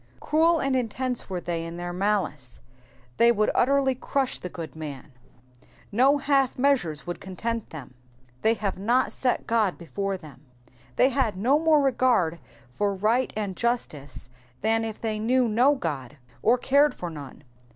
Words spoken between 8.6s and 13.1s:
not set Ood htfore them,'*'' They had no more regard for